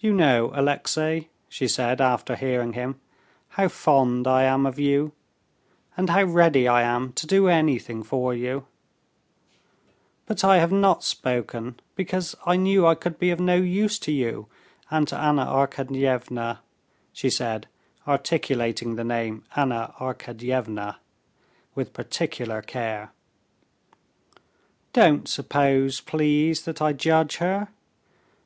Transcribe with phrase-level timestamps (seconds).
[0.00, 3.00] "You know, Alexey," she said after hearing him,
[3.48, 5.12] "how fond I am of you,
[5.96, 8.66] and how ready I am to do anything for you;
[10.26, 14.12] but I have not spoken, because I knew I could be of no use to
[14.12, 14.46] you
[14.90, 16.58] and to Anna Arkadyevna,"
[17.14, 17.66] she said,
[18.06, 20.96] articulating the name "Anna Arkadyevna"
[21.74, 23.10] with particular care.
[24.92, 27.68] "Don't suppose, please, that I judge her.